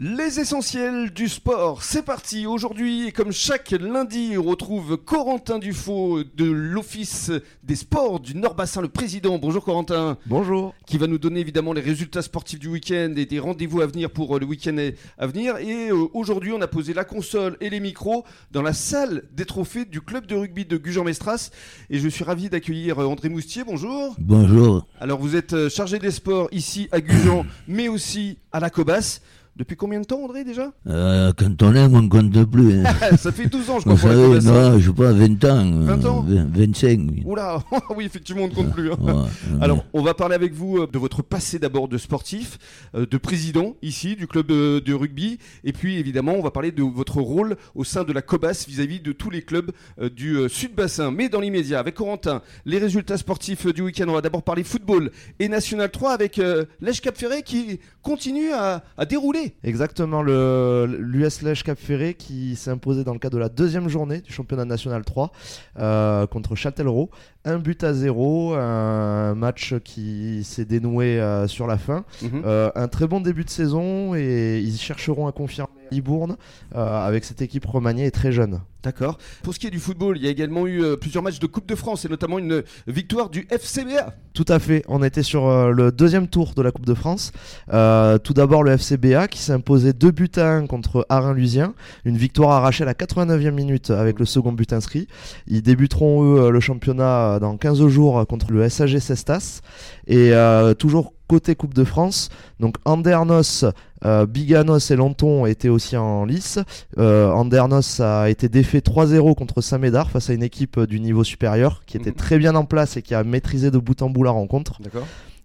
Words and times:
Les 0.00 0.38
essentiels 0.38 1.10
du 1.10 1.26
sport, 1.26 1.82
c'est 1.82 2.04
parti. 2.04 2.46
Aujourd'hui, 2.46 3.12
comme 3.12 3.32
chaque 3.32 3.72
lundi, 3.72 4.36
on 4.38 4.44
retrouve 4.44 4.96
Corentin 4.96 5.58
Dufaux 5.58 6.22
de 6.22 6.44
l'Office 6.44 7.32
des 7.64 7.74
sports 7.74 8.20
du 8.20 8.36
Nord-Bassin, 8.36 8.80
le 8.80 8.86
président. 8.86 9.38
Bonjour 9.38 9.64
Corentin. 9.64 10.16
Bonjour. 10.26 10.72
Qui 10.86 10.98
va 10.98 11.08
nous 11.08 11.18
donner 11.18 11.40
évidemment 11.40 11.72
les 11.72 11.80
résultats 11.80 12.22
sportifs 12.22 12.60
du 12.60 12.68
week-end 12.68 13.12
et 13.16 13.26
des 13.26 13.40
rendez-vous 13.40 13.80
à 13.80 13.86
venir 13.86 14.08
pour 14.08 14.36
euh, 14.36 14.38
le 14.38 14.46
week-end 14.46 14.76
à 15.18 15.26
venir. 15.26 15.56
Et 15.56 15.90
euh, 15.90 16.06
aujourd'hui, 16.14 16.52
on 16.52 16.60
a 16.60 16.68
posé 16.68 16.94
la 16.94 17.02
console 17.02 17.56
et 17.60 17.68
les 17.68 17.80
micros 17.80 18.24
dans 18.52 18.62
la 18.62 18.74
salle 18.74 19.24
des 19.32 19.46
trophées 19.46 19.84
du 19.84 20.00
club 20.00 20.26
de 20.26 20.36
rugby 20.36 20.64
de 20.64 20.76
Gujan-Mestras. 20.76 21.50
Et 21.90 21.98
je 21.98 22.08
suis 22.08 22.22
ravi 22.22 22.48
d'accueillir 22.48 23.00
euh, 23.00 23.06
André 23.06 23.30
Moustier. 23.30 23.64
Bonjour. 23.64 24.14
Bonjour. 24.20 24.86
Alors, 25.00 25.18
vous 25.18 25.34
êtes 25.34 25.68
chargé 25.68 25.98
des 25.98 26.12
sports 26.12 26.46
ici 26.52 26.88
à 26.92 27.00
Gujan, 27.00 27.44
mais 27.66 27.88
aussi 27.88 28.38
à 28.52 28.60
la 28.60 28.70
Cobas. 28.70 29.18
Depuis 29.58 29.74
combien 29.74 29.98
de 29.98 30.04
temps, 30.04 30.22
André, 30.22 30.44
déjà 30.44 30.72
euh, 30.86 31.32
Quand 31.36 31.64
on 31.64 31.74
aime, 31.74 31.92
on 31.92 32.02
ne 32.02 32.08
compte 32.08 32.44
plus. 32.48 32.74
Hein. 32.74 33.16
ça 33.16 33.32
fait 33.32 33.46
12 33.46 33.70
ans, 33.70 33.80
je 33.80 33.86
crois. 33.86 33.94
Vous 33.94 34.00
savez, 34.00 34.40
non, 34.46 34.78
je 34.78 34.86
sais 34.86 34.94
pas, 34.94 35.10
20 35.10 35.44
ans. 35.46 35.80
20 35.80 36.04
ans 36.04 36.24
25, 36.28 37.00
oui. 37.10 37.22
Oula, 37.24 37.64
oui, 37.96 38.04
effectivement, 38.04 38.44
on 38.44 38.48
ne 38.48 38.54
compte 38.54 38.70
plus. 38.72 38.92
Hein. 38.92 39.26
Alors, 39.60 39.84
on 39.92 40.02
va 40.02 40.14
parler 40.14 40.36
avec 40.36 40.52
vous 40.54 40.78
euh, 40.78 40.86
de 40.86 40.96
votre 40.96 41.22
passé 41.22 41.58
d'abord 41.58 41.88
de 41.88 41.98
sportif, 41.98 42.56
euh, 42.94 43.04
de 43.04 43.16
président 43.18 43.74
ici 43.82 44.14
du 44.14 44.28
club 44.28 44.46
de 44.46 44.94
rugby, 44.94 45.40
et 45.64 45.72
puis 45.72 45.98
évidemment, 45.98 46.34
on 46.34 46.42
va 46.42 46.52
parler 46.52 46.70
de 46.70 46.84
votre 46.84 47.20
rôle 47.20 47.56
au 47.74 47.82
sein 47.82 48.04
de 48.04 48.12
la 48.12 48.22
COBAS 48.22 48.64
vis-à-vis 48.68 49.00
de 49.00 49.10
tous 49.10 49.30
les 49.30 49.42
clubs 49.42 49.72
du 50.14 50.48
Sud-Bassin. 50.48 51.10
Mais 51.10 51.28
dans 51.28 51.40
l'immédiat, 51.40 51.80
avec 51.80 51.96
Corentin, 51.96 52.42
les 52.64 52.78
résultats 52.78 53.16
sportifs 53.16 53.66
du 53.66 53.82
week-end, 53.82 54.06
on 54.08 54.12
va 54.12 54.20
d'abord 54.20 54.44
parler 54.44 54.62
football 54.62 55.10
et 55.40 55.48
National 55.48 55.90
3 55.90 56.12
avec 56.12 56.40
l'Èche 56.80 57.00
Cap 57.00 57.16
Ferré 57.16 57.42
qui 57.42 57.80
continue 58.02 58.52
à 58.52 58.82
dérouler 59.08 59.47
Exactement, 59.64 60.22
l'US 60.22 61.42
Lèche 61.42 61.62
Cap 61.62 61.78
Ferré 61.78 62.14
qui 62.14 62.56
s'est 62.56 62.70
imposé 62.70 63.04
dans 63.04 63.12
le 63.12 63.18
cadre 63.18 63.34
de 63.34 63.40
la 63.40 63.48
deuxième 63.48 63.88
journée 63.88 64.20
du 64.20 64.32
championnat 64.32 64.64
national 64.64 65.04
3 65.04 65.32
euh, 65.78 66.26
contre 66.26 66.54
Châtellerault. 66.54 67.10
Un 67.44 67.58
but 67.58 67.82
à 67.84 67.94
zéro, 67.94 68.54
un 68.54 69.34
match 69.34 69.74
qui 69.84 70.44
s'est 70.44 70.64
dénoué 70.64 71.20
euh, 71.20 71.46
sur 71.46 71.66
la 71.66 71.78
fin. 71.78 72.04
Mhm. 72.22 72.42
Euh, 72.44 72.70
un 72.74 72.88
très 72.88 73.06
bon 73.06 73.20
début 73.20 73.44
de 73.44 73.50
saison 73.50 74.14
et 74.14 74.60
ils 74.62 74.76
chercheront 74.76 75.26
à 75.26 75.32
confirmer 75.32 75.77
Libourne 75.90 76.36
avec 76.74 77.24
cette 77.24 77.42
équipe 77.42 77.66
remaniée 77.66 78.06
et 78.06 78.10
très 78.10 78.32
jeune. 78.32 78.60
D'accord. 78.82 79.18
Pour 79.42 79.54
ce 79.54 79.58
qui 79.58 79.66
est 79.66 79.70
du 79.70 79.80
football, 79.80 80.16
il 80.16 80.24
y 80.24 80.28
a 80.28 80.30
également 80.30 80.64
eu 80.66 80.84
euh, 80.84 80.96
plusieurs 80.96 81.24
matchs 81.24 81.40
de 81.40 81.46
Coupe 81.46 81.68
de 81.68 81.74
France 81.74 82.04
et 82.04 82.08
notamment 82.08 82.38
une 82.38 82.62
victoire 82.86 83.28
du 83.28 83.48
FCBA. 83.50 84.14
Tout 84.34 84.44
à 84.46 84.60
fait. 84.60 84.84
On 84.86 85.02
était 85.02 85.24
sur 85.24 85.48
euh, 85.48 85.72
le 85.72 85.90
deuxième 85.90 86.28
tour 86.28 86.54
de 86.54 86.62
la 86.62 86.70
Coupe 86.70 86.86
de 86.86 86.94
France. 86.94 87.32
Euh, 87.72 88.18
tout 88.18 88.34
d'abord 88.34 88.62
le 88.62 88.70
FCBA 88.76 89.26
qui 89.26 89.40
s'est 89.40 89.52
imposé 89.52 89.92
2 89.92 90.10
buts 90.12 90.30
à 90.36 90.52
1 90.52 90.66
contre 90.68 91.04
Arin-Lusien. 91.08 91.74
Une 92.04 92.16
victoire 92.16 92.52
arrachée 92.52 92.84
à 92.84 92.86
la 92.86 92.94
89e 92.94 93.50
minute 93.50 93.90
avec 93.90 94.20
le 94.20 94.24
second 94.24 94.52
but 94.52 94.72
inscrit. 94.72 95.08
Ils 95.48 95.62
débuteront 95.62 96.22
eux 96.22 96.50
le 96.50 96.60
championnat 96.60 97.40
dans 97.40 97.56
15 97.56 97.84
jours 97.88 98.26
contre 98.28 98.52
le 98.52 98.68
SAG 98.68 99.00
Cestas. 99.00 99.60
Et 100.06 100.32
toujours 100.78 101.14
côté 101.28 101.54
Coupe 101.54 101.74
de 101.74 101.84
France. 101.84 102.30
Donc 102.58 102.76
Andernos, 102.84 103.64
euh, 104.04 104.26
Biganos 104.26 104.90
et 104.90 104.96
Lanton 104.96 105.46
étaient 105.46 105.68
aussi 105.68 105.96
en 105.96 106.24
lice. 106.24 106.58
Euh, 106.98 107.30
Andernos 107.30 108.00
a 108.00 108.28
été 108.30 108.48
défait 108.48 108.80
3-0 108.80 109.34
contre 109.36 109.60
Saint-Médard 109.60 110.10
face 110.10 110.30
à 110.30 110.32
une 110.32 110.42
équipe 110.42 110.80
du 110.80 110.98
niveau 110.98 111.22
supérieur 111.22 111.82
qui 111.86 111.96
était 111.96 112.10
mhm. 112.10 112.16
très 112.16 112.38
bien 112.38 112.54
en 112.56 112.64
place 112.64 112.96
et 112.96 113.02
qui 113.02 113.14
a 113.14 113.22
maîtrisé 113.22 113.70
de 113.70 113.78
bout 113.78 114.00
en 114.02 114.10
bout 114.10 114.24
la 114.24 114.30
rencontre. 114.30 114.80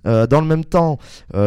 Euh, 0.06 0.28
dans 0.28 0.42
le 0.42 0.48
même 0.48 0.66
temps, 0.66 0.98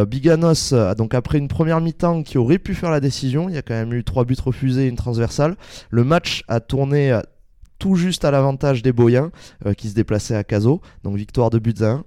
Biganos, 0.07 0.73
donc 0.97 1.13
après 1.13 1.37
une 1.37 1.47
première 1.47 1.81
mi-temps 1.81 2.23
qui 2.23 2.37
aurait 2.37 2.59
pu 2.59 2.75
faire 2.75 2.91
la 2.91 2.99
décision, 2.99 3.49
il 3.49 3.55
y 3.55 3.57
a 3.57 3.61
quand 3.61 3.75
même 3.75 3.93
eu 3.93 4.03
trois 4.03 4.23
buts 4.23 4.35
refusés 4.43 4.85
et 4.85 4.87
une 4.87 4.95
transversale. 4.95 5.55
Le 5.89 6.03
match 6.03 6.43
a 6.47 6.59
tourné 6.59 7.19
tout 7.79 7.95
juste 7.95 8.25
à 8.25 8.31
l'avantage 8.31 8.81
des 8.81 8.91
Boyens 8.91 9.29
qui 9.77 9.89
se 9.89 9.93
déplaçaient 9.93 10.35
à 10.35 10.43
Caso, 10.43 10.81
donc 11.03 11.15
victoire 11.15 11.51
de 11.51 11.59
buts 11.59 11.75
à 11.81 11.89
1. 11.89 12.03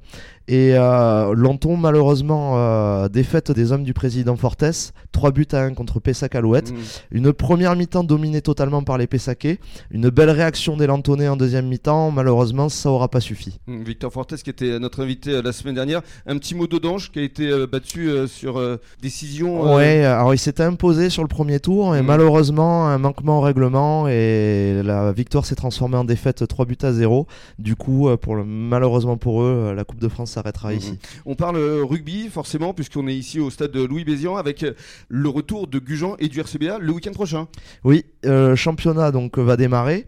Et 0.51 0.73
euh, 0.75 1.33
Lanton, 1.33 1.77
malheureusement, 1.77 2.55
euh, 2.57 3.09
défaite 3.09 3.53
des 3.53 3.71
hommes 3.71 3.85
du 3.85 3.95
président 3.95 4.35
Fortes, 4.35 4.93
3 5.13 5.31
buts 5.31 5.47
à 5.53 5.61
1 5.61 5.75
contre 5.75 6.01
Pessac 6.01 6.35
Alouette. 6.35 6.73
Mm. 6.73 6.77
Une 7.13 7.33
première 7.33 7.77
mi-temps 7.77 8.03
dominée 8.03 8.43
totalement 8.43 8.83
par 8.83 8.99
les 8.99 9.07
Pessaquais. 9.07 9.61
Une 9.93 10.11
belle 10.11 10.31
réaction 10.31 10.77
des 10.77 10.89
Lantonnais 10.89 11.29
en 11.29 11.37
deuxième 11.37 11.69
mi-temps. 11.69 12.11
Malheureusement, 12.11 12.69
ça 12.69 12.89
n'aura 12.89 13.07
pas 13.07 13.21
suffi. 13.21 13.61
Mm, 13.69 13.85
Victor 13.85 14.13
Fortes, 14.13 14.35
qui 14.43 14.51
était 14.51 14.81
notre 14.81 15.05
invité 15.05 15.35
euh, 15.35 15.43
la 15.43 15.53
semaine 15.53 15.77
dernière. 15.77 16.03
Un 16.27 16.37
petit 16.37 16.57
mot 16.57 16.67
d'Odange 16.67 17.13
qui 17.13 17.21
a 17.21 17.23
été 17.23 17.49
battu 17.71 18.11
sur 18.27 18.61
décision. 19.01 19.73
Ouais, 19.77 20.05
alors 20.05 20.35
il 20.35 20.39
s'était 20.39 20.65
imposé 20.65 21.11
sur 21.11 21.23
le 21.23 21.29
premier 21.29 21.61
tour, 21.61 21.95
et 21.95 22.03
mm. 22.03 22.07
malheureusement, 22.07 22.89
un 22.89 22.99
manquement 22.99 23.39
au 23.39 23.41
règlement 23.41 24.09
et 24.09 24.83
la 24.83 25.13
victoire 25.13 25.47
s'est 25.47 25.55
transformée 25.55 25.97
en 25.97 26.05
défaite 26.05 26.45
3 26.45 26.65
buts 26.65 26.77
à 26.83 26.93
0. 26.93 27.29
Du 27.61 27.77
coup, 27.77 28.09
pour 28.21 28.35
le, 28.35 28.43
malheureusement 28.43 29.17
pour 29.17 29.43
eux, 29.43 29.73
la 29.77 29.85
Coupe 29.85 30.01
de 30.01 30.09
France 30.09 30.40
s'arrêtera 30.41 30.71
mhm. 30.71 30.79
ici. 30.79 30.99
On 31.27 31.35
parle 31.35 31.57
euh, 31.57 31.85
rugby, 31.85 32.29
forcément, 32.29 32.73
puisqu'on 32.75 33.07
est 33.07 33.15
ici 33.15 33.41
au 33.41 33.51
stade 33.51 33.73
de 33.73 33.83
Louis 33.83 34.05
Bézian 34.05 34.37
avec 34.37 34.63
euh, 34.63 34.73
le 35.09 35.29
retour 35.29 35.67
de 35.67 35.79
Gujan 35.79 36.17
et 36.19 36.29
du 36.29 36.41
RCBA 36.41 36.79
le 36.79 36.93
week-end 36.93 37.13
prochain. 37.13 37.49
Oui, 37.85 38.05
euh, 38.27 38.57
championnat 38.57 39.11
donc 39.11 39.39
va 39.39 39.57
démarrer. 39.57 40.07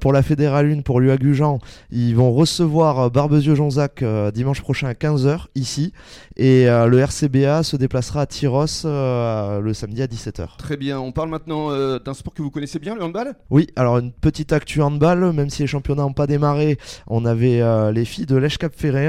pour 0.00 0.12
la 0.12 0.22
Fédérale 0.22 0.70
1, 0.72 0.82
pour 0.82 1.00
l'UA 1.00 1.16
Gujan, 1.16 1.58
ils 1.90 2.14
vont 2.14 2.32
recevoir 2.32 3.10
Barbezieux-Jonzac 3.10 4.04
dimanche 4.32 4.60
prochain 4.60 4.88
à 4.88 4.92
15h 4.92 5.46
ici. 5.54 5.92
Et 6.36 6.64
le 6.64 6.98
RCBA 6.98 7.62
se 7.62 7.76
déplacera 7.76 8.22
à 8.22 8.26
Tyros 8.26 8.84
le 8.84 9.72
samedi 9.72 10.02
à 10.02 10.06
17h. 10.06 10.56
Très 10.58 10.76
bien. 10.76 10.98
On 10.98 11.12
parle 11.12 11.28
maintenant 11.28 11.70
d'un 11.98 12.14
sport 12.14 12.34
que 12.34 12.42
vous 12.42 12.50
connaissez 12.50 12.78
bien, 12.78 12.94
le 12.94 13.02
handball? 13.02 13.34
Oui, 13.50 13.68
alors 13.76 13.98
une 13.98 14.12
petite 14.12 14.52
actu 14.52 14.82
handball, 14.82 15.32
même 15.32 15.50
si 15.50 15.62
les 15.62 15.68
championnats 15.68 16.02
n'ont 16.02 16.12
pas 16.12 16.26
démarré, 16.26 16.78
on 17.06 17.24
avait 17.24 17.62
les 17.92 18.04
filles 18.04 18.26
de 18.26 18.36
l'Èche 18.36 18.58
Cap 18.58 18.74
Ferré 18.74 19.08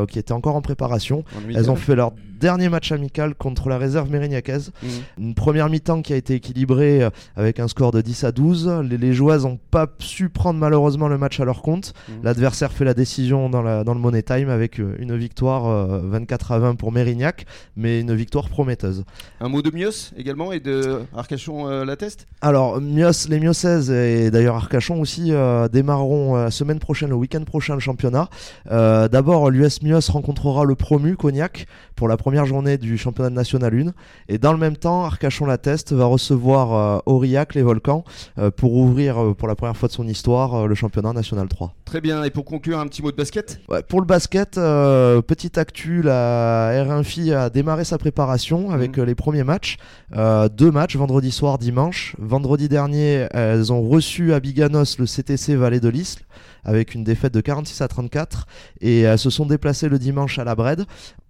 euh, 0.00 0.06
qui 0.06 0.18
étaient 0.18 0.32
encore 0.32 0.56
en 0.56 0.62
préparation. 0.62 1.24
Elles 1.54 1.70
ont 1.70 1.76
fait 1.76 1.94
leur 1.94 2.12
dernier 2.40 2.68
match 2.70 2.90
amical 2.90 3.34
contre 3.34 3.68
la 3.68 3.78
réserve 3.78 4.10
mérignacaise. 4.10 4.72
Mhm. 4.82 4.90
Une 5.18 5.34
première 5.34 5.68
mi-temps 5.68 6.02
qui 6.02 6.12
a 6.12 6.16
été 6.16 6.34
équilibrée 6.34 7.02
euh, 7.02 7.10
avec 7.36 7.60
un 7.60 7.68
score 7.68 7.92
de 7.92 8.00
10 8.00 8.24
à 8.24 8.32
12. 8.32 8.82
Les, 8.90 9.12
joueuses 9.12 9.44
n'ont 9.44 9.58
pas 9.70 9.86
su 9.98 10.30
prendre 10.30 10.58
malheureusement 10.58 11.08
le 11.08 11.18
match 11.18 11.38
à 11.38 11.44
leur 11.44 11.62
compte. 11.62 11.92
Mhm. 12.08 12.14
L'adversaire 12.24 12.72
fait 12.72 12.84
la 12.84 12.94
décision 12.94 13.50
dans, 13.50 13.62
la, 13.62 13.84
dans 13.84 13.94
le 13.94 14.00
Money 14.00 14.22
Time 14.22 14.48
avec 14.48 14.80
euh, 14.80 14.96
une 14.98 15.16
victoire 15.16 15.88
24 15.88 16.52
à 16.52 16.58
20 16.58 16.74
pour 16.76 16.92
Mérignac, 16.92 17.44
mais 17.76 18.00
une 18.00 18.14
victoire 18.14 18.48
prometteuse. 18.48 19.04
Un 19.40 19.48
mot 19.48 19.60
de 19.60 19.70
Mios 19.70 20.12
également 20.16 20.52
et 20.52 20.60
de 20.60 21.00
Arcachon 21.14 21.84
test 21.98 22.26
Alors, 22.40 22.80
Mios, 22.80 23.28
les 23.28 23.40
Miosaises 23.40 23.90
et 23.90 24.30
d'ailleurs 24.30 24.56
Arcachon 24.56 25.00
aussi 25.00 25.32
démarreront 25.72 26.36
la 26.36 26.50
semaine 26.50 26.78
prochaine, 26.78 27.10
le 27.10 27.16
week-end 27.16 27.42
prochain, 27.44 27.74
le 27.74 27.80
championnat. 27.80 28.30
D'abord, 28.66 29.50
l'US 29.50 29.79
Mios 29.82 30.10
rencontrera 30.10 30.64
le 30.64 30.74
promu 30.74 31.16
Cognac 31.16 31.66
pour 31.96 32.08
la 32.08 32.16
première 32.16 32.46
journée 32.46 32.78
du 32.78 32.98
championnat 32.98 33.30
national 33.30 33.74
1. 33.74 33.92
Et 34.28 34.38
dans 34.38 34.52
le 34.52 34.58
même 34.58 34.76
temps, 34.76 35.04
Arcachon-La 35.04 35.58
Teste 35.58 35.92
va 35.92 36.06
recevoir 36.06 36.72
euh, 36.74 36.98
Aurillac, 37.06 37.54
les 37.54 37.62
Volcans, 37.62 38.04
euh, 38.38 38.50
pour 38.50 38.74
ouvrir 38.74 39.22
euh, 39.22 39.34
pour 39.34 39.48
la 39.48 39.54
première 39.54 39.76
fois 39.76 39.88
de 39.88 39.92
son 39.92 40.06
histoire 40.06 40.66
le 40.66 40.74
championnat 40.74 41.12
national 41.12 41.48
3. 41.48 41.74
Très 41.84 42.00
bien. 42.00 42.22
Et 42.24 42.30
pour 42.30 42.44
conclure, 42.44 42.78
un 42.78 42.86
petit 42.86 43.02
mot 43.02 43.10
de 43.10 43.16
basket? 43.16 43.60
Pour 43.88 44.00
le 44.00 44.06
basket, 44.06 44.54
petite 44.54 45.58
actu, 45.58 46.02
la 46.02 46.84
R1FI 46.84 47.34
a 47.34 47.50
démarré 47.50 47.84
sa 47.84 47.98
préparation 47.98 48.70
avec 48.70 48.96
mhm. 48.96 49.04
les 49.04 49.14
premiers 49.14 49.44
matchs. 49.44 49.76
deux 50.12 50.70
matchs, 50.70 50.96
vendredi 50.96 51.30
soir, 51.30 51.58
dimanche. 51.58 52.14
Vendredi 52.18 52.68
dernier, 52.68 53.26
elles 53.32 53.72
ont 53.72 53.82
reçu 53.82 54.32
à 54.32 54.40
Biganos 54.40 54.98
le 54.98 55.06
CTC 55.06 55.56
Vallée 55.56 55.80
de 55.80 55.88
l'Isle 55.88 56.20
avec 56.64 56.94
une 56.94 57.04
défaite 57.04 57.32
de 57.32 57.40
46 57.40 57.80
à 57.80 57.88
34 57.88 58.46
et 58.80 59.00
elles 59.00 59.18
se 59.18 59.30
sont 59.30 59.46
déplacées 59.46 59.69
le 59.88 59.98
dimanche 59.98 60.38
à 60.38 60.44
la 60.44 60.54
Bred. 60.54 60.86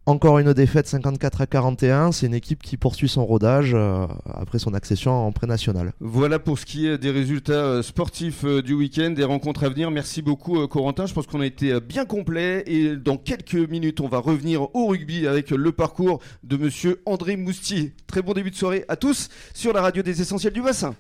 Encore 0.07 0.39
une 0.39 0.53
défaite 0.55 0.89
54 0.89 1.43
à 1.43 1.47
41. 1.47 2.13
C'est 2.13 2.27
une 2.27 2.35
équipe 2.35 2.63
qui 2.63 2.77
poursuit 2.77 3.09
son 3.09 3.25
rodage 3.25 3.73
euh, 3.75 4.07
après 4.33 4.59
son 4.59 4.75
accession 4.75 5.13
en 5.13 5.31
pré-national. 5.31 5.93
Voilà 6.01 6.39
pour 6.39 6.59
ce 6.59 6.67
qui 6.67 6.87
est 6.87 6.99
des 6.99 7.11
résultats 7.11 7.53
euh, 7.53 7.83
sportifs 7.83 8.45
euh, 8.45 8.63
du 8.63 8.73
week-end, 8.75 9.11
des 9.11 9.25
rencontres 9.25 9.65
à 9.65 9.69
venir. 9.69 9.91
Merci 9.91 10.23
beaucoup, 10.23 10.67
Corentin. 10.67 11.07
Je 11.07 11.15
pense 11.15 11.27
qu'on 11.27 11.41
a 11.41 11.47
été 11.47 11.81
bien 11.81 12.07
complet. 12.07 12.65
Et 12.67 12.97
dans 12.97 13.19
quelques 13.19 13.55
minutes, 13.55 14.01
on 14.01 14.09
va 14.09 14.19
revenir 14.19 14.75
au 14.75 14.87
rugby 14.87 15.27
avec 15.27 15.51
le 15.51 15.71
parcours 15.71 16.21
de 16.43 16.57
monsieur 16.57 17.03
André 17.07 17.37
Moustier. 17.37 17.95
Très 18.07 18.23
bon 18.23 18.33
début 18.33 18.51
de 18.51 18.57
soirée 18.57 18.85
à 18.89 18.97
tous 18.97 19.29
sur 19.55 19.73
la 19.73 19.83
radio 19.83 20.03
des 20.03 20.23
Essentiels 20.23 20.55
du 20.55 20.63
Bassin. 20.63 20.97